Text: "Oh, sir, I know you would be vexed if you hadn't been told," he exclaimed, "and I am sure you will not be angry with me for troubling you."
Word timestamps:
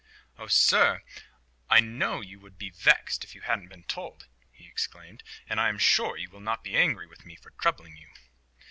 "Oh, 0.39 0.47
sir, 0.47 1.03
I 1.69 1.79
know 1.79 2.21
you 2.21 2.39
would 2.39 2.57
be 2.57 2.71
vexed 2.71 3.23
if 3.23 3.35
you 3.35 3.41
hadn't 3.41 3.67
been 3.67 3.83
told," 3.83 4.25
he 4.51 4.65
exclaimed, 4.67 5.21
"and 5.47 5.61
I 5.61 5.69
am 5.69 5.77
sure 5.77 6.17
you 6.17 6.31
will 6.31 6.39
not 6.41 6.63
be 6.63 6.75
angry 6.75 7.05
with 7.05 7.23
me 7.23 7.35
for 7.35 7.51
troubling 7.51 7.97
you." 7.97 8.07